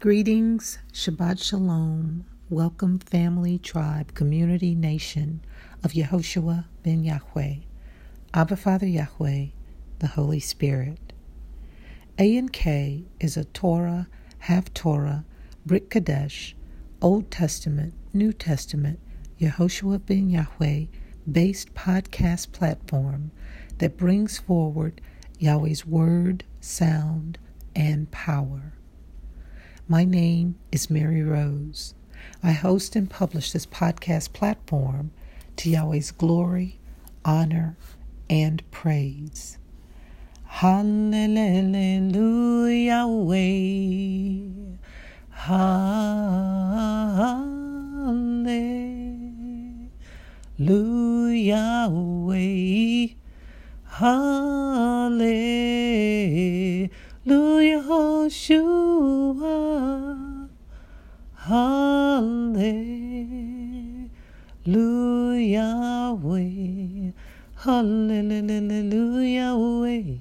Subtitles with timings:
[0.00, 2.24] Greetings, Shabbat Shalom.
[2.48, 5.40] Welcome, family, tribe, community, nation
[5.82, 7.56] of Yehoshua ben Yahweh,
[8.32, 9.46] Abba Father Yahweh,
[9.98, 11.12] the Holy Spirit.
[12.16, 14.06] A and K is a Torah,
[14.44, 15.24] Haftorah,
[15.66, 16.54] Brit Kadesh,
[17.02, 19.00] Old Testament, New Testament,
[19.40, 20.84] Yehoshua ben Yahweh
[21.28, 23.32] based podcast platform
[23.78, 25.00] that brings forward
[25.40, 27.36] Yahweh's word, sound,
[27.74, 28.74] and power.
[29.90, 31.94] My name is Mary Rose.
[32.42, 35.12] I host and publish this podcast platform
[35.56, 36.78] to Yahweh's glory,
[37.24, 37.78] honor,
[38.28, 39.56] and praise.
[40.44, 41.08] Hallelujah.
[45.30, 45.88] Hallelujah,
[50.66, 51.08] Hallelujah.
[58.34, 59.77] Hallelujah.
[61.48, 62.60] Hallelujah,
[66.22, 67.14] way.
[67.56, 70.20] Hallelujah, way.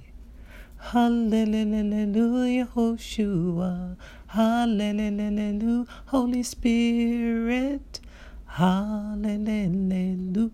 [0.77, 3.97] Hallelujah, Hoshua.
[4.27, 7.99] Hallelujah, Holy Spirit.
[8.45, 10.51] Hallelujah,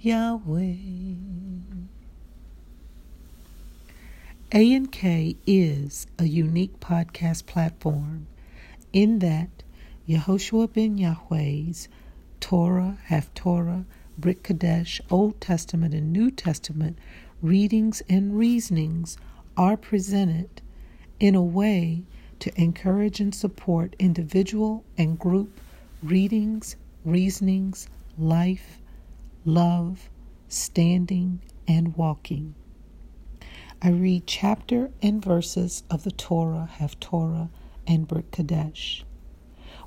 [0.00, 0.74] Yahweh.
[4.52, 8.26] A and K is a unique podcast platform
[8.94, 9.50] in that
[10.08, 11.88] Yehoshua ben Yahweh's
[12.40, 13.84] Torah, Haftorah,
[14.16, 16.96] Brit Kadesh, Old Testament and New Testament
[17.42, 19.18] readings and reasonings
[19.56, 20.62] are presented
[21.18, 22.04] in a way
[22.38, 25.60] to encourage and support individual and group
[26.02, 28.78] readings, reasonings, life,
[29.44, 30.08] love,
[30.48, 32.54] standing, and walking.
[33.82, 37.48] I read chapter and verses of the Torah, Haftorah,
[37.86, 39.04] and Brit Kadesh.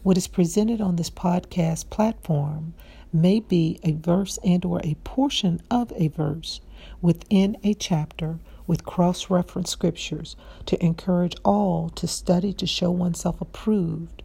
[0.04, 2.74] What is presented on this podcast platform
[3.12, 6.62] may be a verse and or a portion of a verse
[7.02, 10.36] within a chapter with cross-reference scriptures
[10.66, 14.22] to encourage all to study to show oneself approved,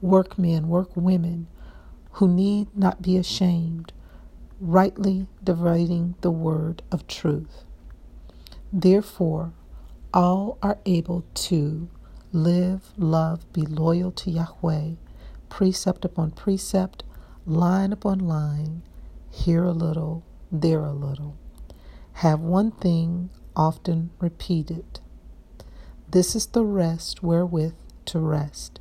[0.00, 1.46] workmen, workwomen
[2.12, 3.92] who need not be ashamed,
[4.60, 7.64] rightly dividing the word of truth.
[8.72, 9.52] Therefore,
[10.12, 11.88] all are able to
[12.36, 14.90] live, love, be loyal to Yahweh,
[15.48, 17.02] precept upon precept,
[17.46, 18.82] line upon line,
[19.30, 21.36] here a little, there a little.
[22.14, 25.00] Have one thing often repeated.
[26.08, 27.74] This is the rest wherewith
[28.06, 28.80] to rest,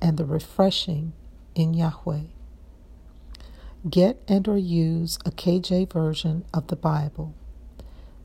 [0.00, 1.12] and the refreshing
[1.54, 2.26] in Yahweh.
[3.90, 7.34] Get and or use a KJ version of the Bible.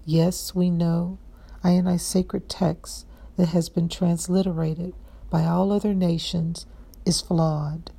[0.05, 1.17] Yes, we know
[1.65, 3.05] INI's sacred text
[3.39, 4.93] that has been transliterated
[5.29, 6.65] by all other nations
[7.05, 7.89] is flawed.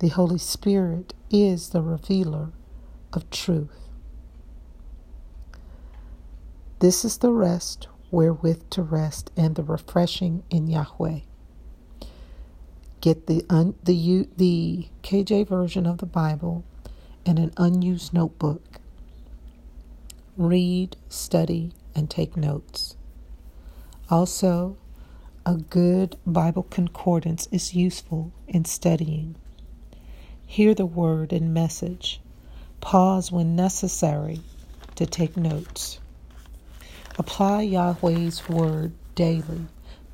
[0.00, 2.50] The Holy Spirit is the revealer
[3.14, 3.88] of truth.
[6.80, 11.20] This is the rest wherewith to rest and the refreshing in Yahweh.
[13.00, 16.64] Get the un, the the KJ version of the Bible
[17.24, 18.78] and an unused notebook
[20.36, 22.96] read, study, and take notes.
[24.10, 24.76] Also,
[25.46, 29.36] a good Bible concordance is useful in studying.
[30.44, 32.20] Hear the word and message.
[32.80, 34.40] Pause when necessary
[34.96, 36.00] to take notes.
[37.18, 39.66] Apply Yahweh's word daily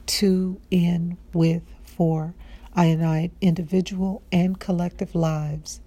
[0.04, 2.34] to, in, with, for
[2.74, 5.80] I individual and collective lives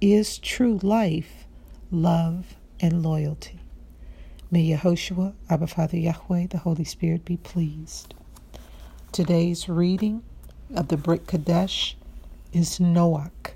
[0.00, 1.46] is true life,
[1.90, 3.60] love, and loyalty.
[4.54, 8.14] May Yehoshua, Abba Father Yahweh, the Holy Spirit be pleased.
[9.10, 10.22] Today's reading
[10.76, 11.96] of the Brit Kadesh
[12.52, 13.54] is Noach,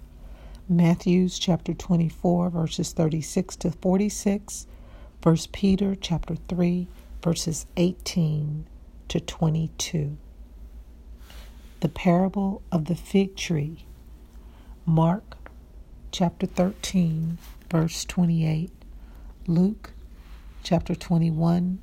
[0.69, 4.66] Matthew's chapter 24, verses 36 to 46,
[5.22, 6.88] 1 Peter chapter 3,
[7.22, 8.66] verses 18
[9.06, 10.16] to 22.
[11.78, 13.84] The parable of the fig tree,
[14.84, 15.36] Mark
[16.10, 17.39] chapter 13,
[17.71, 18.72] verse 28,
[19.47, 19.92] Luke
[20.63, 21.78] chapter 21,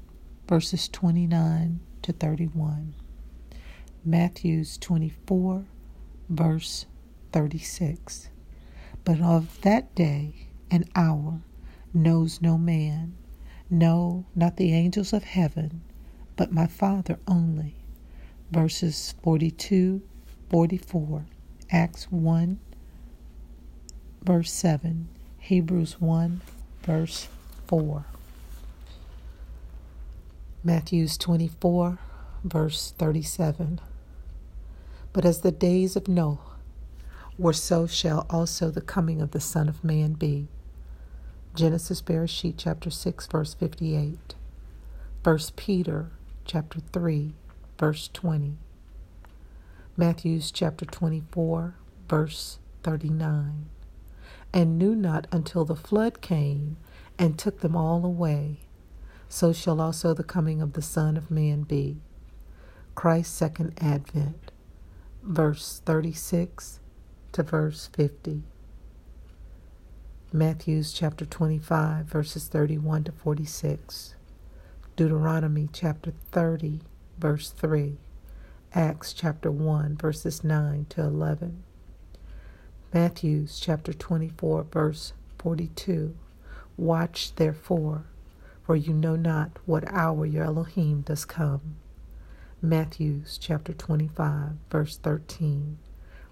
[0.48, 2.94] verses 29 to 31.
[4.04, 5.66] Matthew's 24,
[6.30, 6.86] verse
[7.32, 8.30] 36.
[9.04, 11.42] But of that day and hour
[11.94, 13.16] knows no man,
[13.70, 15.82] no, not the angels of heaven,
[16.36, 17.76] but my Father only.
[18.52, 20.02] Verses 42,
[20.50, 21.26] 44,
[21.72, 22.60] Acts 1,
[24.24, 25.08] verse 7,
[25.40, 26.42] Hebrews 1,
[26.84, 27.28] verse
[27.68, 28.06] 4.
[30.66, 32.00] Matthew's 24,
[32.44, 33.80] verse 37.
[35.14, 36.40] But as the days of Noah
[37.38, 40.48] were, so shall also the coming of the Son of Man be.
[41.54, 44.34] Genesis Bereshit chapter 6 verse 58.
[45.24, 46.10] 1 Peter
[46.46, 47.34] chapter 3
[47.78, 48.58] verse 20.
[49.96, 51.76] Matthews chapter 24
[52.10, 53.68] verse 39.
[54.52, 56.78] And knew not until the flood came
[57.20, 58.65] and took them all away.
[59.30, 61.98] So shall also the coming of the Son of Man be.
[62.96, 64.52] Christ's second advent.
[65.24, 66.80] Verse 36
[67.34, 68.44] to verse 50.
[70.32, 74.16] Matthews chapter 25, verses 31 to 46.
[74.96, 76.82] Deuteronomy chapter 30,
[77.18, 77.98] verse 3.
[78.74, 81.64] Acts chapter 1, verses 9 to 11.
[82.94, 86.16] Matthews chapter 24, verse 42.
[86.78, 88.06] Watch therefore,
[88.66, 91.76] for you know not what hour your Elohim does come.
[92.62, 95.78] Matthews chapter 25, verse 13.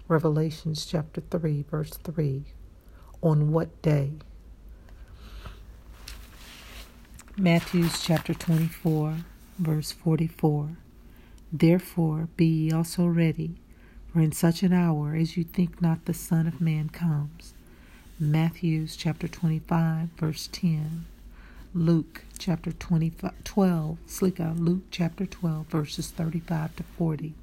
[0.08, 2.44] Revelations chapter 3, verse 3
[3.22, 4.12] on what day?
[7.38, 9.16] Matthews chapter 24,
[9.58, 10.76] verse 44.
[11.52, 13.54] Therefore be ye also ready,
[14.12, 17.54] for in such an hour as you think not the Son of Man comes.
[18.18, 21.06] Matthews chapter 25, verse 10.
[21.76, 27.34] Luke chapter 25, 12, sleep out, Luke chapter 12, verses 35 to 40,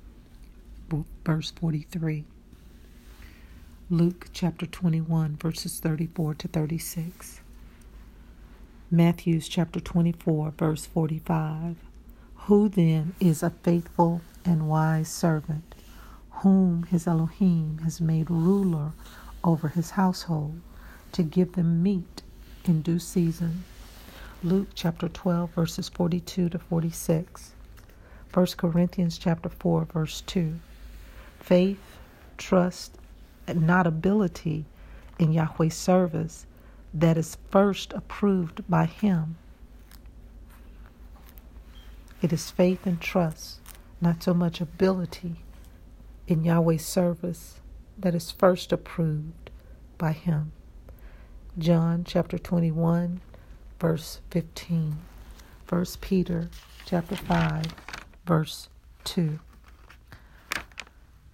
[1.26, 2.24] verse 43.
[3.90, 7.42] Luke chapter 21, verses 34 to 36.
[8.90, 11.76] Matthews chapter 24, verse 45.
[12.46, 15.76] Who then is a faithful and wise servant,
[16.36, 18.94] whom his Elohim has made ruler
[19.44, 20.62] over his household,
[21.12, 22.22] to give them meat
[22.64, 23.66] in due season?
[24.44, 27.54] Luke chapter 12, verses 42 to 46.
[28.34, 30.60] 1 Corinthians chapter 4, verse 2.
[31.40, 32.00] Faith,
[32.40, 32.98] trust,
[33.46, 34.66] and not ability
[35.20, 36.48] in Yahweh's service
[36.92, 39.38] that is first approved by Him.
[42.24, 43.60] It is faith and trust,
[44.02, 45.44] not so much ability
[46.26, 47.60] in Yahweh's service
[47.96, 49.52] that is first approved
[50.00, 50.52] by Him.
[51.60, 53.22] John chapter 21,
[53.82, 54.96] verse 15.
[55.68, 56.50] 1 Peter
[56.86, 57.66] chapter 5,
[58.28, 58.70] verse
[59.06, 59.40] 2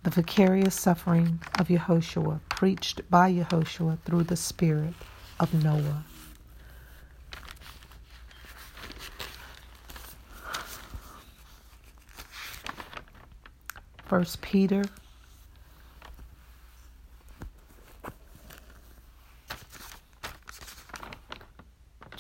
[0.04, 4.94] the vicarious suffering of Yehoshua, preached by Yehoshua through the spirit
[5.38, 6.06] of Noah.
[14.06, 14.86] First Peter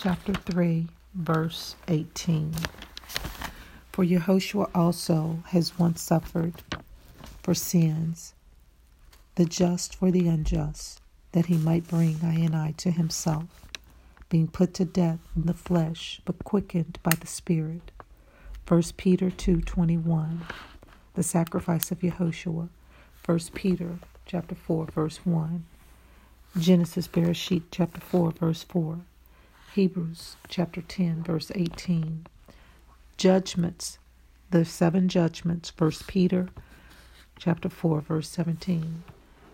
[0.07, 2.54] chapter 3 verse 18
[3.92, 6.54] For Yehoshua also has once suffered
[7.44, 8.33] for sins,
[9.36, 11.01] the just for the unjust,
[11.33, 13.68] that he might bring I and I to himself,
[14.30, 17.92] being put to death in the flesh, but quickened by the Spirit.
[18.65, 20.39] 1 Peter 2.21
[21.15, 22.69] The sacrifice of Yehoshua.
[23.25, 25.65] 1 Peter chapter 4, verse 1.
[26.57, 29.00] Genesis Bereshit chapter 4, verse 4.
[29.78, 32.26] Hebrews chapter 10, verse 18.
[33.16, 34.00] Judgments,
[34.50, 36.50] the seven judgments, 1 Peter
[37.38, 39.04] chapter 4, verse 17,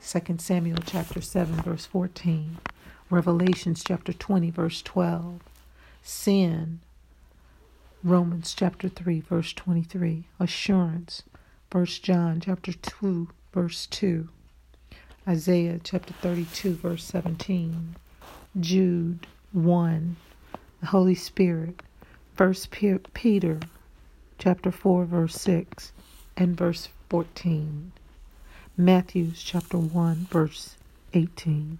[0.01, 2.55] 2 Samuel chapter 7, verse 14,
[3.09, 5.41] Revelations chapter 20, verse 12,
[6.01, 6.79] sin,
[8.01, 11.23] Romans chapter 3, verse 23, assurance,
[11.69, 14.29] 1 John chapter 2, verse 2,
[15.27, 17.97] Isaiah chapter 32, verse 17,
[18.57, 20.15] Jude 1,
[20.79, 21.83] the Holy Spirit,
[22.35, 22.55] 1
[23.13, 23.59] Peter
[24.39, 25.91] chapter 4, verse 6,
[26.35, 27.91] and verse 14,
[28.75, 30.75] Matthew chapter 1, verse
[31.13, 31.77] 18,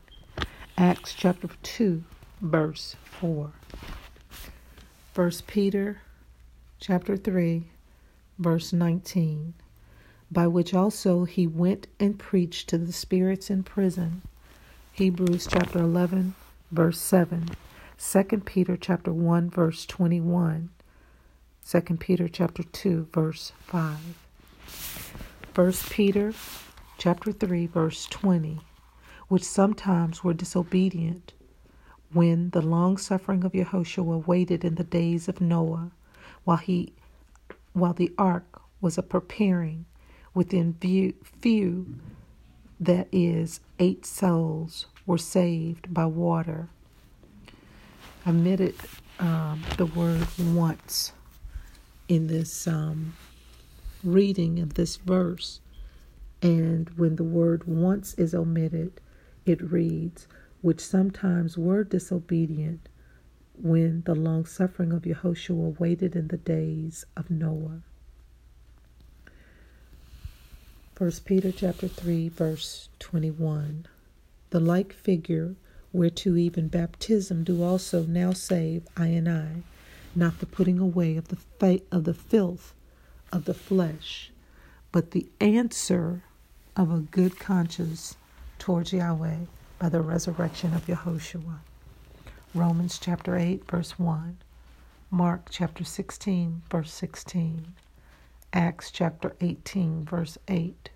[0.77, 2.03] Acts chapter 2,
[2.41, 3.51] verse 4,
[5.15, 6.01] 1 Peter
[6.79, 7.63] chapter 3,
[8.37, 9.55] verse 19,
[10.31, 14.21] by which also he went and preached to the spirits in prison,
[14.91, 16.35] Hebrews chapter 11,
[16.73, 17.49] verse 7,
[17.97, 20.69] 2 Peter chapter 1, verse 21,
[21.65, 23.97] 2 Peter chapter 2, verse 5.
[25.55, 26.33] 1 Peter
[26.97, 28.59] chapter 3 verse 20
[29.27, 31.33] which sometimes were disobedient
[32.11, 35.91] when the long suffering of Yehoshua waited in the days of Noah
[36.43, 36.93] while he
[37.73, 39.85] while the ark was a preparing
[40.33, 41.95] within view, few
[42.79, 46.69] that is eight souls were saved by water.
[48.25, 48.75] I omitted
[49.19, 51.13] um, the word once
[52.07, 53.15] in this um,
[54.03, 55.59] reading of this verse.
[56.41, 58.99] And when the word once is omitted,
[59.45, 60.27] it reads,
[60.61, 62.87] which sometimes were disobedient
[63.55, 67.81] when the long suffering of Yehoshua waited in the days of Noah.
[70.97, 73.87] 1 Peter chapter 3 verse 21
[74.53, 75.55] The like figure
[75.91, 79.63] whereto even baptism do also now save I and I
[80.13, 82.75] not the putting away of the fa- of the filth
[83.31, 84.31] of the flesh
[84.91, 86.21] but the answer
[86.75, 88.15] of a good conscience
[88.59, 89.37] towards Yahweh
[89.79, 91.57] by the resurrection of Yehoshua.
[92.53, 94.37] Romans chapter 8, verse 1.
[95.09, 97.73] Mark chapter 16, verse 16.
[98.53, 100.91] Acts chapter 18, verse 8.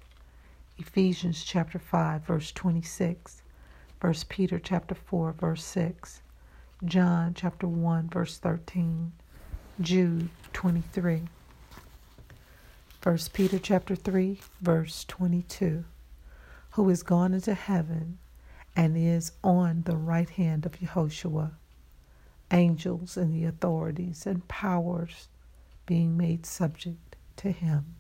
[0.78, 3.42] Ephesians chapter 5, verse 26.
[4.00, 6.22] 1 Peter chapter 4, verse 6.
[6.86, 9.12] John chapter 1, verse 13.
[9.82, 11.24] Jude 23.
[13.02, 15.84] 1 Peter chapter 3, verse 22.
[16.72, 18.20] Who is gone into heaven
[18.76, 21.54] and is on the right hand of Yehoshua.
[22.52, 25.28] Angels and the authorities and powers
[25.88, 27.96] being made subject to him.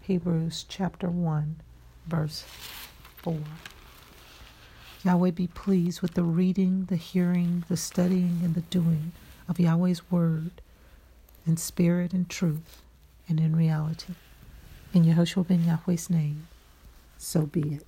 [0.00, 1.60] Hebrews chapter 1,
[2.06, 2.42] verse
[3.18, 3.36] 4.
[5.06, 9.12] Yahweh be pleased with the reading, the hearing, the studying, and the doing
[9.48, 10.50] of Yahweh's word
[11.46, 12.82] in spirit and truth
[13.28, 14.14] and in reality.
[14.92, 16.48] In Yehoshua ben Yahweh's name,
[17.18, 17.86] so be it.